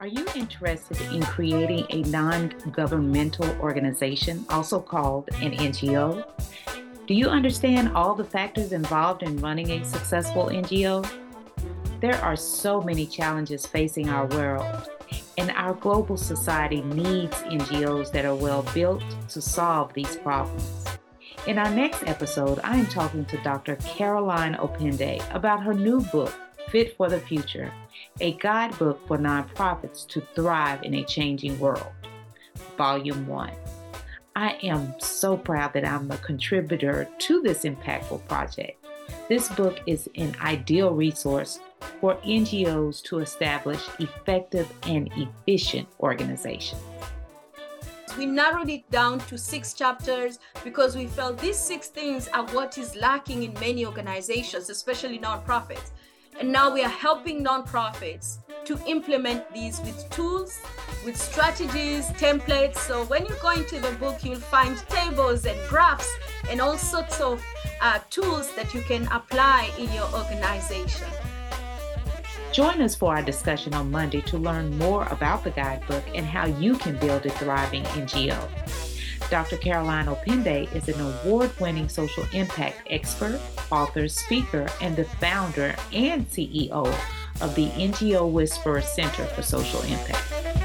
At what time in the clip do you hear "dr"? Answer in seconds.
23.42-23.76, 79.30-79.58